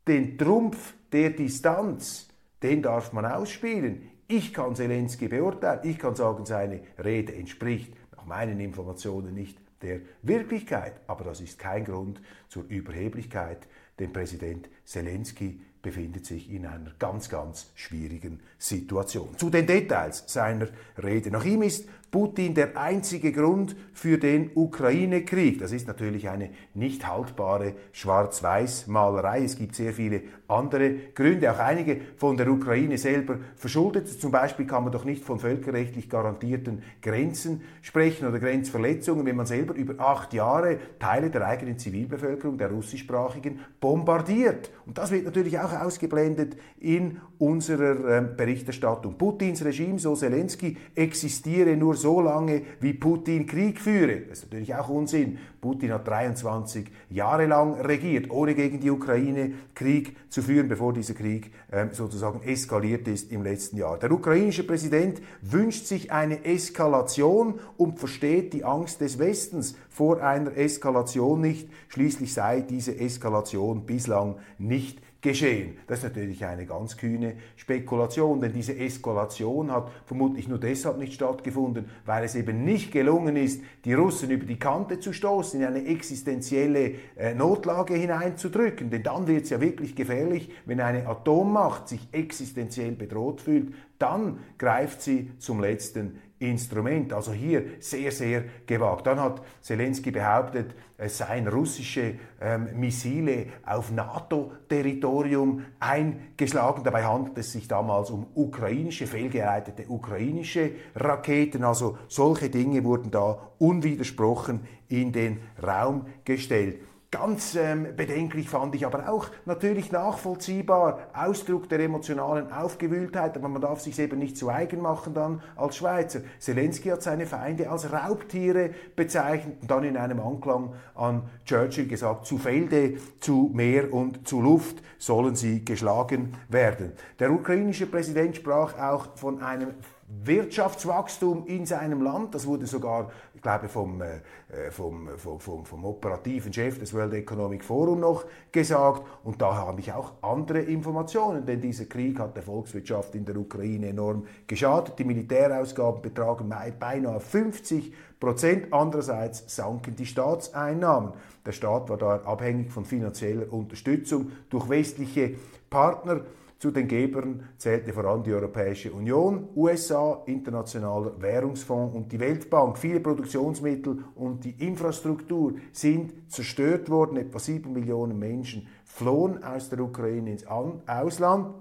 den 0.06 0.36
Trumpf 0.36 0.94
der 1.10 1.30
Distanz, 1.30 2.28
den 2.62 2.82
darf 2.82 3.12
man 3.12 3.24
ausspielen. 3.24 4.10
Ich 4.36 4.52
kann 4.52 4.74
Zelensky 4.74 5.28
beurteilen, 5.28 5.78
ich 5.84 5.96
kann 5.96 6.16
sagen, 6.16 6.44
seine 6.44 6.80
Rede 6.98 7.32
entspricht 7.36 7.94
nach 8.16 8.24
meinen 8.24 8.58
Informationen 8.58 9.32
nicht 9.32 9.56
der 9.80 10.00
Wirklichkeit, 10.22 10.94
aber 11.06 11.22
das 11.22 11.40
ist 11.40 11.56
kein 11.56 11.84
Grund 11.84 12.20
zur 12.48 12.64
Überheblichkeit. 12.64 13.68
Dem 14.00 14.12
Präsident 14.12 14.68
Zelensky 14.84 15.60
befindet 15.80 16.26
sich 16.26 16.50
in 16.50 16.66
einer 16.66 16.90
ganz, 16.98 17.28
ganz 17.28 17.70
schwierigen 17.76 18.40
Situation. 18.58 19.38
Zu 19.38 19.50
den 19.50 19.68
Details 19.68 20.24
seiner 20.26 20.66
Rede. 21.00 21.30
Nach 21.30 21.44
ihm 21.44 21.62
ist 21.62 21.88
Putin 22.14 22.54
der 22.54 22.76
einzige 22.76 23.32
Grund 23.32 23.74
für 23.92 24.18
den 24.18 24.52
Ukraine-Krieg. 24.54 25.58
Das 25.58 25.72
ist 25.72 25.88
natürlich 25.88 26.28
eine 26.28 26.50
nicht 26.72 27.08
haltbare 27.08 27.72
Schwarz-Weiß-Malerei. 27.90 29.42
Es 29.42 29.56
gibt 29.56 29.74
sehr 29.74 29.92
viele 29.92 30.22
andere 30.46 30.94
Gründe, 31.12 31.50
auch 31.50 31.58
einige 31.58 32.00
von 32.16 32.36
der 32.36 32.48
Ukraine 32.48 32.98
selber 32.98 33.38
verschuldet. 33.56 34.08
Zum 34.08 34.30
Beispiel 34.30 34.64
kann 34.64 34.84
man 34.84 34.92
doch 34.92 35.04
nicht 35.04 35.24
von 35.24 35.40
völkerrechtlich 35.40 36.08
garantierten 36.08 36.84
Grenzen 37.02 37.62
sprechen 37.82 38.28
oder 38.28 38.38
Grenzverletzungen, 38.38 39.26
wenn 39.26 39.34
man 39.34 39.46
selber 39.46 39.74
über 39.74 39.98
acht 39.98 40.34
Jahre 40.34 40.78
Teile 41.00 41.30
der 41.30 41.44
eigenen 41.46 41.78
Zivilbevölkerung, 41.80 42.58
der 42.58 42.70
russischsprachigen, 42.70 43.58
bombardiert. 43.80 44.70
Und 44.86 44.98
das 44.98 45.10
wird 45.10 45.24
natürlich 45.24 45.58
auch 45.58 45.72
ausgeblendet 45.72 46.56
in 46.78 47.20
unserer 47.38 48.18
äh, 48.18 48.22
Berichterstattung. 48.36 49.18
Putins 49.18 49.64
Regime, 49.64 49.98
so 49.98 50.14
Zelensky, 50.14 50.76
existiere 50.94 51.76
nur 51.76 51.96
so 52.04 52.20
lange, 52.20 52.60
wie 52.80 52.92
Putin 52.92 53.46
Krieg 53.46 53.80
führe. 53.80 54.20
Das 54.28 54.40
ist 54.40 54.44
natürlich 54.44 54.74
auch 54.74 54.90
Unsinn. 54.90 55.38
Putin 55.64 55.94
hat 55.94 56.06
23 56.06 56.90
Jahre 57.08 57.46
lang 57.46 57.80
regiert, 57.80 58.30
ohne 58.30 58.54
gegen 58.54 58.80
die 58.80 58.90
Ukraine 58.90 59.52
Krieg 59.74 60.14
zu 60.28 60.42
führen, 60.42 60.68
bevor 60.68 60.92
dieser 60.92 61.14
Krieg 61.14 61.52
äh, 61.70 61.86
sozusagen 61.90 62.42
eskaliert 62.42 63.08
ist 63.08 63.32
im 63.32 63.42
letzten 63.42 63.78
Jahr. 63.78 63.98
Der 63.98 64.12
ukrainische 64.12 64.66
Präsident 64.66 65.22
wünscht 65.40 65.86
sich 65.86 66.12
eine 66.12 66.44
Eskalation 66.44 67.60
und 67.78 67.98
versteht 67.98 68.52
die 68.52 68.62
Angst 68.62 69.00
des 69.00 69.18
Westens 69.18 69.74
vor 69.88 70.22
einer 70.22 70.54
Eskalation 70.54 71.40
nicht. 71.40 71.70
Schließlich 71.88 72.34
sei 72.34 72.60
diese 72.60 72.98
Eskalation 72.98 73.86
bislang 73.86 74.36
nicht 74.58 75.00
geschehen. 75.24 75.78
Das 75.86 75.98
ist 75.98 76.04
natürlich 76.04 76.44
eine 76.44 76.66
ganz 76.66 76.98
kühne 76.98 77.36
Spekulation, 77.56 78.40
denn 78.40 78.52
diese 78.52 78.76
Eskalation 78.76 79.72
hat 79.72 79.90
vermutlich 80.04 80.46
nur 80.46 80.58
deshalb 80.58 80.98
nicht 80.98 81.14
stattgefunden, 81.14 81.86
weil 82.04 82.24
es 82.24 82.34
eben 82.34 82.64
nicht 82.64 82.92
gelungen 82.92 83.34
ist, 83.34 83.62
die 83.86 83.94
Russen 83.94 84.30
über 84.30 84.44
die 84.44 84.58
Kante 84.58 85.00
zu 85.00 85.12
stoßen, 85.14 85.53
in 85.54 85.64
eine 85.64 85.84
existenzielle 85.86 86.94
äh, 87.16 87.34
Notlage 87.34 87.94
hineinzudrücken. 87.94 88.90
Denn 88.90 89.02
dann 89.02 89.26
wird 89.26 89.44
es 89.44 89.50
ja 89.50 89.60
wirklich 89.60 89.94
gefährlich, 89.96 90.50
wenn 90.66 90.80
eine 90.80 91.06
Atommacht 91.06 91.88
sich 91.88 92.08
existenziell 92.12 92.92
bedroht 92.92 93.40
fühlt, 93.40 93.74
dann 93.98 94.38
greift 94.58 95.02
sie 95.02 95.30
zum 95.38 95.60
letzten 95.60 96.18
Instrument. 96.50 97.12
Also 97.12 97.32
hier 97.32 97.64
sehr, 97.80 98.12
sehr 98.12 98.44
gewagt. 98.66 99.06
Dann 99.06 99.20
hat 99.20 99.42
Zelensky 99.60 100.10
behauptet, 100.10 100.74
es 100.96 101.18
seien 101.18 101.48
russische 101.48 102.14
ähm, 102.40 102.68
Missile 102.74 103.46
auf 103.66 103.90
NATO-Territorium 103.90 105.64
eingeschlagen. 105.80 106.84
Dabei 106.84 107.04
handelt 107.04 107.36
es 107.38 107.52
sich 107.52 107.66
damals 107.66 108.10
um 108.10 108.26
ukrainische, 108.34 109.06
fehlgeleitete 109.06 109.86
ukrainische 109.88 110.70
Raketen. 110.94 111.64
Also 111.64 111.98
solche 112.08 112.48
Dinge 112.48 112.84
wurden 112.84 113.10
da 113.10 113.50
unwidersprochen 113.58 114.60
in 114.88 115.12
den 115.12 115.40
Raum 115.60 116.06
gestellt. 116.24 116.78
Ganz 117.14 117.54
ähm, 117.54 117.94
bedenklich 117.96 118.48
fand 118.50 118.74
ich 118.74 118.84
aber 118.84 119.08
auch 119.08 119.28
natürlich 119.44 119.92
nachvollziehbar 119.92 120.98
Ausdruck 121.14 121.68
der 121.68 121.78
emotionalen 121.78 122.50
Aufgewühltheit, 122.50 123.36
aber 123.36 123.48
man 123.48 123.62
darf 123.62 123.78
sich 123.78 123.96
eben 124.00 124.18
nicht 124.18 124.36
zu 124.36 124.48
eigen 124.48 124.80
machen 124.80 125.14
dann 125.14 125.40
als 125.54 125.76
Schweizer. 125.76 126.22
Zelensky 126.40 126.88
hat 126.88 127.04
seine 127.04 127.26
Feinde 127.26 127.70
als 127.70 127.92
Raubtiere 127.92 128.70
bezeichnet 128.96 129.58
und 129.62 129.70
dann 129.70 129.84
in 129.84 129.96
einem 129.96 130.18
Anklang 130.18 130.72
an 130.96 131.22
Churchill 131.44 131.86
gesagt, 131.86 132.26
zu 132.26 132.36
Felde, 132.36 132.94
zu 133.20 133.48
Meer 133.54 133.92
und 133.92 134.26
zu 134.26 134.42
Luft 134.42 134.82
sollen 134.98 135.36
sie 135.36 135.64
geschlagen 135.64 136.36
werden. 136.48 136.94
Der 137.20 137.30
ukrainische 137.30 137.86
Präsident 137.86 138.34
sprach 138.34 138.76
auch 138.76 139.16
von 139.16 139.40
einem 139.40 139.74
Wirtschaftswachstum 140.08 141.46
in 141.46 141.66
seinem 141.66 142.02
Land. 142.02 142.34
Das 142.34 142.46
wurde 142.46 142.66
sogar, 142.66 143.10
glaube, 143.44 143.68
vom, 143.68 144.02
äh, 144.02 144.16
äh 144.48 144.70
vom, 144.70 145.08
vom, 145.16 145.38
vom, 145.38 145.64
vom, 145.64 145.84
operativen 145.84 146.52
Chef 146.52 146.78
des 146.80 146.92
World 146.92 147.14
Economic 147.14 147.62
Forum 147.62 148.00
noch 148.00 148.24
gesagt. 148.50 149.06
Und 149.22 149.40
da 149.40 149.54
habe 149.54 149.80
ich 149.80 149.92
auch 149.92 150.14
andere 150.22 150.60
Informationen, 150.60 151.46
denn 151.46 151.60
dieser 151.60 151.84
Krieg 151.84 152.18
hat 152.18 152.34
der 152.34 152.42
Volkswirtschaft 152.42 153.14
in 153.14 153.24
der 153.24 153.36
Ukraine 153.36 153.88
enorm 153.88 154.26
geschadet. 154.48 154.98
Die 154.98 155.04
Militärausgaben 155.04 156.02
betragen 156.02 156.52
beinahe 156.80 157.20
50 157.20 157.92
Prozent. 158.18 158.72
Andererseits 158.72 159.54
sanken 159.54 159.94
die 159.94 160.06
Staatseinnahmen. 160.06 161.12
Der 161.46 161.52
Staat 161.52 161.90
war 161.90 161.98
da 161.98 162.16
abhängig 162.24 162.72
von 162.72 162.84
finanzieller 162.84 163.52
Unterstützung 163.52 164.32
durch 164.48 164.68
westliche 164.68 165.34
Partner. 165.68 166.22
Zu 166.64 166.70
den 166.70 166.88
Gebern 166.88 167.42
zählte 167.58 167.92
vor 167.92 168.06
allem 168.06 168.22
die 168.22 168.32
Europäische 168.32 168.90
Union, 168.90 169.50
USA, 169.54 170.22
Internationaler 170.24 171.20
Währungsfonds 171.20 171.94
und 171.94 172.10
die 172.10 172.18
Weltbank. 172.18 172.78
Viele 172.78 173.00
Produktionsmittel 173.00 174.02
und 174.14 174.42
die 174.46 174.66
Infrastruktur 174.66 175.56
sind 175.72 176.32
zerstört 176.32 176.88
worden. 176.88 177.18
Etwa 177.18 177.38
sieben 177.38 177.74
Millionen 177.74 178.18
Menschen 178.18 178.66
flohen 178.86 179.44
aus 179.44 179.68
der 179.68 179.80
Ukraine 179.80 180.30
ins 180.30 180.46
Ausland. 180.46 181.54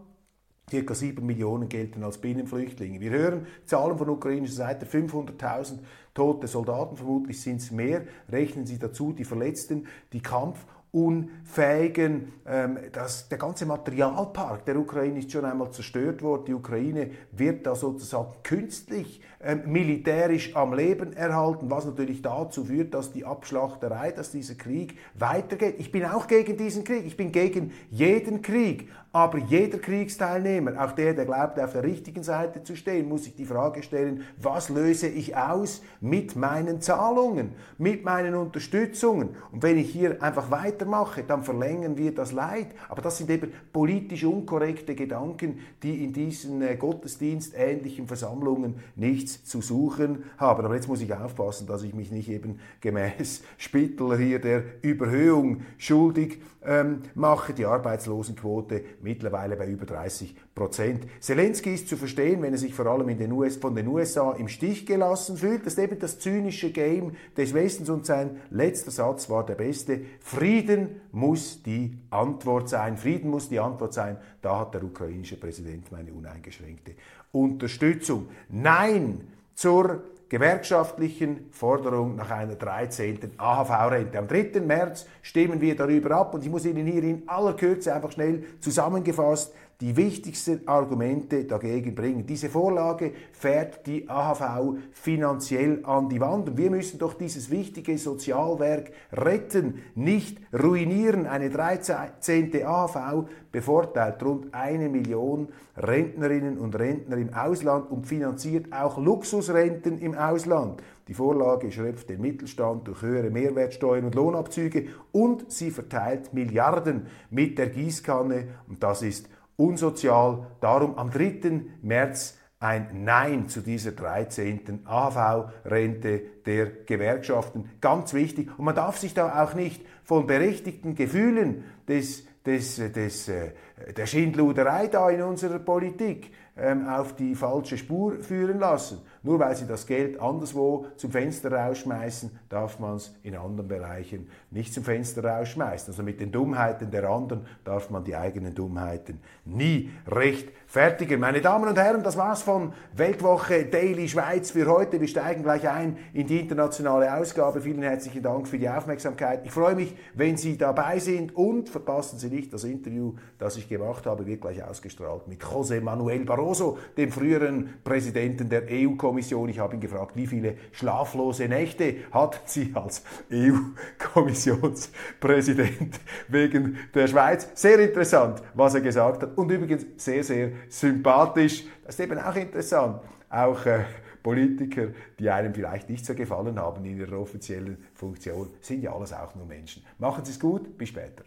Circa 0.70 0.96
sieben 0.96 1.26
Millionen 1.26 1.68
gelten 1.68 2.02
als 2.02 2.20
Binnenflüchtlinge. 2.20 3.02
Wir 3.02 3.12
hören 3.12 3.48
Zahlen 3.66 3.98
von 3.98 4.08
ukrainischer 4.08 4.56
Seite, 4.56 4.86
500.000 4.86 5.80
tote 6.14 6.48
Soldaten, 6.48 6.96
vermutlich 6.96 7.42
sind 7.42 7.58
es 7.58 7.72
mehr. 7.72 8.04
Rechnen 8.32 8.66
Sie 8.66 8.80
dazu 8.80 9.12
die 9.12 9.26
Verletzten, 9.26 9.86
die 10.14 10.22
Kampf- 10.22 10.66
unfähigen, 10.94 12.34
ähm, 12.46 12.78
das, 12.92 13.28
der 13.28 13.40
ganze 13.40 13.66
Materialpark 13.66 14.64
der 14.66 14.78
Ukraine 14.78 15.20
ist 15.20 15.32
schon 15.32 15.44
einmal 15.44 15.72
zerstört 15.72 16.22
worden. 16.22 16.46
Die 16.46 16.54
Ukraine 16.54 17.10
wird 17.32 17.66
da 17.66 17.76
sozusagen 17.76 18.32
künstlich 18.44 19.20
ähm, 19.42 19.64
militärisch 19.66 20.56
am 20.56 20.76
Leben 20.76 21.12
erhalten, 21.14 21.72
was 21.72 21.86
natürlich 21.86 22.22
dazu 22.22 22.66
führt, 22.66 22.94
dass 22.94 23.12
die 23.12 23.26
Abschlachterei, 23.26 24.12
dass 24.12 24.32
dieser 24.32 24.54
Krieg 24.54 25.00
weitergeht. 25.16 25.76
Ich 25.80 25.92
bin 25.92 26.06
auch 26.06 26.28
gegen 26.28 26.58
diesen 26.58 26.84
Krieg, 26.84 27.08
ich 27.08 27.18
bin 27.18 27.32
gegen 27.32 27.72
jeden 27.90 28.44
Krieg, 28.44 28.88
aber 29.16 29.38
jeder 29.38 29.78
Kriegsteilnehmer, 29.78 30.84
auch 30.84 30.92
der, 30.94 31.14
der 31.14 31.26
glaubt, 31.26 31.60
auf 31.60 31.74
der 31.74 31.84
richtigen 31.84 32.24
Seite 32.24 32.64
zu 32.64 32.76
stehen, 32.76 33.08
muss 33.08 33.26
sich 33.26 33.36
die 33.36 33.46
Frage 33.46 33.84
stellen, 33.84 34.24
was 34.42 34.70
löse 34.70 35.08
ich 35.08 35.38
aus 35.38 35.84
mit 36.02 36.36
meinen 36.36 36.82
Zahlungen, 36.82 37.52
mit 37.78 38.04
meinen 38.04 38.34
Unterstützungen? 38.34 39.36
Und 39.52 39.62
wenn 39.62 39.78
ich 39.78 39.92
hier 39.92 40.24
einfach 40.24 40.50
weitermache, 40.50 41.24
dann 41.24 41.44
verlängern 41.44 41.96
wir 41.96 42.16
das 42.16 42.32
Leid. 42.32 42.70
Aber 42.90 43.04
das 43.04 43.20
sind 43.20 43.30
eben 43.30 43.54
politisch 43.72 44.24
unkorrekte 44.24 44.96
Gedanken, 44.96 45.60
die 45.84 46.04
in 46.04 46.12
diesen 46.12 46.64
äh, 46.64 46.76
gottesdienstähnlichen 46.76 48.08
Versammlungen 48.08 48.80
nichts 48.96 49.44
zu 49.46 49.62
suchen 49.62 50.24
haben. 50.38 50.66
Aber 50.66 50.74
jetzt 50.74 50.88
muss 50.88 51.02
ich 51.02 51.14
aufpassen, 51.14 51.68
dass 51.68 51.84
ich 51.84 51.94
mich 51.94 52.12
nicht 52.12 52.30
eben 52.30 52.60
gemäß 52.82 53.44
Spittler 53.60 54.18
hier 54.18 54.40
der 54.40 54.64
Überhöhung 54.82 55.62
schuldig 55.78 56.42
ähm, 56.66 57.04
mache. 57.14 57.54
Die 57.54 57.66
Arbeitslosenquote 57.66 58.82
mittlerweile 59.04 59.56
bei 59.56 59.68
über 59.68 59.86
30 59.86 60.36
Prozent. 60.56 61.06
Zelensky 61.20 61.74
ist 61.74 61.88
zu 61.88 61.98
verstehen, 61.98 62.42
wenn 62.42 62.54
er 62.54 62.58
sich 62.58 62.74
vor 62.74 62.88
allem 62.88 63.16
den 63.18 63.32
US, 63.32 63.58
von 63.58 63.76
den 63.76 63.88
USA 63.88 64.32
im 64.32 64.48
Stich 64.48 64.86
gelassen 64.86 65.38
fühlt. 65.38 65.66
Das 65.66 65.74
ist 65.74 65.80
eben 65.80 66.00
das 66.00 66.20
zynische 66.20 66.72
Game 66.72 67.16
des 67.38 67.54
Westens 67.54 67.90
und 67.90 68.06
sein 68.06 68.38
letzter 68.50 68.92
Satz 68.92 69.30
war 69.30 69.46
der 69.46 69.56
beste. 69.56 70.02
Frieden 70.20 71.02
muss 71.12 71.62
die 71.62 71.98
Antwort 72.10 72.70
sein. 72.70 72.98
Frieden 72.98 73.30
muss 73.30 73.50
die 73.50 73.60
Antwort 73.60 73.94
sein. 73.94 74.18
Da 74.42 74.60
hat 74.60 74.74
der 74.74 74.84
ukrainische 74.84 75.38
Präsident 75.38 75.92
meine 75.92 76.12
uneingeschränkte 76.14 76.94
Unterstützung. 77.32 78.28
Nein 78.50 79.28
zur 79.56 80.04
gewerkschaftlichen 80.34 81.46
Forderung 81.52 82.16
nach 82.16 82.32
einer 82.32 82.56
13. 82.56 83.34
AHV-Rente. 83.38 84.18
Am 84.18 84.28
3. 84.28 84.62
März 84.62 85.06
stimmen 85.22 85.62
wir 85.62 85.76
darüber 85.76 86.16
ab 86.16 86.34
und 86.34 86.44
ich 86.44 86.50
muss 86.50 86.66
Ihnen 86.66 86.88
hier 86.88 87.04
in 87.04 87.22
aller 87.30 87.54
Kürze 87.54 87.94
einfach 87.94 88.12
schnell 88.12 88.44
zusammengefasst 88.60 89.54
die 89.84 89.98
wichtigsten 89.98 90.66
Argumente 90.66 91.44
dagegen 91.44 91.94
bringen. 91.94 92.26
Diese 92.26 92.48
Vorlage 92.48 93.12
fährt 93.34 93.86
die 93.86 94.10
AHV 94.10 94.78
finanziell 94.94 95.82
an 95.84 96.08
die 96.08 96.22
Wand 96.22 96.48
und 96.48 96.58
wir 96.58 96.72
müssen 96.72 97.00
doch 97.00 97.16
dieses 97.16 97.52
wichtige 97.52 97.98
Sozialwerk 97.98 98.94
retten, 99.12 99.80
nicht 99.94 100.38
ruinieren. 100.54 101.28
Eine 101.28 101.50
13. 101.50 102.64
AHV 102.66 103.28
bevorteilt 103.52 104.24
rund 104.24 104.54
eine 104.54 104.88
Million 104.88 105.50
Rentnerinnen 105.76 106.60
und 106.60 106.80
Rentner 106.80 107.18
im 107.18 107.34
Ausland 107.34 107.92
und 107.92 108.08
finanziert 108.08 108.72
auch 108.72 108.98
Luxusrenten 108.98 109.98
im 109.98 110.16
Ausland. 110.16 110.82
Die 111.10 111.14
Vorlage 111.14 111.74
schröpft 111.74 112.08
den 112.08 112.22
Mittelstand 112.22 112.88
durch 112.88 113.02
höhere 113.02 113.30
Mehrwertsteuern 113.30 114.06
und 114.06 114.16
Lohnabzüge 114.16 114.88
und 115.12 115.52
sie 115.52 115.72
verteilt 115.72 116.34
Milliarden 116.34 117.08
mit 117.30 117.58
der 117.58 117.68
Gießkanne 117.68 118.48
und 118.70 118.82
das 118.82 119.02
ist 119.02 119.28
unsozial. 119.64 120.48
Darum 120.62 120.98
am 120.98 121.10
3. 121.12 121.62
März 121.82 122.38
ein 122.60 123.04
Nein 123.04 123.50
zu 123.50 123.62
dieser 123.62 123.92
13. 123.92 124.86
AV-Rente 124.86 126.22
der 126.46 126.68
Gewerkschaften. 126.86 127.70
Ganz 127.82 128.14
wichtig. 128.14 128.58
Und 128.58 128.66
man 128.66 128.76
darf 128.76 128.98
sich 128.98 129.14
da 129.14 129.44
auch 129.44 129.54
nicht 129.54 129.84
von 130.04 130.28
berechtigten 130.28 130.96
Gefühlen 130.96 131.66
des 131.88 132.26
des, 132.46 132.76
des, 132.76 133.30
äh, 133.30 133.52
der 133.96 134.06
Schindluderei 134.06 134.88
da 134.88 135.10
in 135.10 135.22
unserer 135.22 135.60
Politik 135.60 136.32
ähm, 136.58 136.88
auf 136.88 137.16
die 137.16 137.36
falsche 137.36 137.78
Spur 137.78 138.20
führen 138.20 138.60
lassen. 138.60 139.02
Nur 139.26 139.40
weil 139.40 139.56
sie 139.56 139.66
das 139.66 139.88
Geld 139.88 140.20
anderswo 140.20 140.86
zum 140.98 141.10
Fenster 141.10 141.50
rausschmeißen, 141.50 142.30
darf 142.50 142.78
man 142.80 142.98
es 142.98 143.16
in 143.24 143.36
anderen 143.36 143.70
Bereichen 143.70 144.28
nicht 144.52 144.74
zum 144.74 144.84
Fenster 144.84 145.24
rausschmeißen. 145.24 145.94
Also 145.94 146.04
mit 146.04 146.20
den 146.20 146.30
Dummheiten 146.30 146.92
der 146.92 147.10
anderen 147.10 147.46
darf 147.64 147.90
man 147.90 148.04
die 148.04 148.18
eigenen 148.18 148.54
Dummheiten 148.54 149.22
nie 149.46 149.92
rechtfertigen. 150.08 151.22
Meine 151.22 151.40
Damen 151.40 151.70
und 151.70 151.78
Herren, 151.78 152.04
das 152.04 152.18
war's 152.18 152.42
von 152.42 152.74
Weltwoche 152.98 153.64
Daily 153.66 154.10
Schweiz 154.10 154.52
für 154.52 154.68
heute. 154.68 155.00
Wir 155.00 155.08
steigen 155.08 155.42
gleich 155.42 155.70
ein 155.70 155.98
in 156.12 156.28
die 156.28 156.42
internationale 156.42 157.16
Ausgabe. 157.16 157.62
Vielen 157.62 157.82
herzlichen 157.82 158.24
Dank 158.24 158.46
für 158.46 158.60
die 158.60 158.68
Aufmerksamkeit. 158.68 159.46
Ich 159.46 159.52
freue 159.52 159.76
mich, 159.76 159.96
wenn 160.16 160.36
Sie 160.36 160.58
dabei 160.58 161.00
sind 161.00 161.34
und 161.34 161.70
verpassen 161.70 162.20
Sie 162.20 162.30
nicht 162.30 162.52
das 162.52 162.66
Interview, 162.66 163.14
das 163.40 163.56
ich 163.56 163.70
gemacht 163.70 164.06
habe, 164.06 164.26
wird 164.26 164.42
gleich 164.42 164.62
ausgestrahlt 164.62 165.30
mit 165.30 165.42
José 165.42 165.80
Manuel 165.80 166.26
Barroso, 166.26 166.78
dem 166.98 167.10
früheren 167.10 167.76
Präsidenten 167.86 168.50
der 168.50 168.70
EU-Kommission. 169.14 169.50
Ich 169.50 169.60
habe 169.60 169.76
ihn 169.76 169.80
gefragt, 169.80 170.16
wie 170.16 170.26
viele 170.28 170.58
schlaflose 170.72 171.48
Nächte 171.48 171.96
hat 172.12 172.42
sie 172.46 172.72
als 172.74 173.04
EU-Kommissionspräsident 173.32 176.00
wegen 176.28 176.78
der 176.94 177.08
Schweiz. 177.08 177.48
Sehr 177.54 177.80
interessant, 177.80 178.44
was 178.54 178.76
er 178.76 178.82
gesagt 178.82 179.24
hat 179.24 179.38
und 179.38 179.50
übrigens 179.52 179.86
sehr, 179.98 180.24
sehr 180.24 180.52
sympathisch. 180.70 181.64
Das 181.86 181.96
ist 181.96 182.02
eben 182.02 182.20
auch 182.20 182.36
interessant. 182.36 183.02
Auch 183.30 183.66
äh, 183.66 183.86
Politiker, 184.22 184.90
die 185.20 185.30
einem 185.30 185.54
vielleicht 185.54 185.90
nicht 185.90 186.06
so 186.06 186.16
gefallen 186.16 186.60
haben 186.60 186.84
in 186.86 186.98
ihrer 186.98 187.20
offiziellen 187.20 187.78
Funktion, 187.94 188.50
sind 188.62 188.82
ja 188.82 188.94
alles 188.94 189.12
auch 189.14 189.36
nur 189.36 189.46
Menschen. 189.46 189.84
Machen 190.00 190.26
Sie 190.26 190.32
es 190.32 190.40
gut, 190.40 190.76
bis 190.78 190.90
später. 190.90 191.24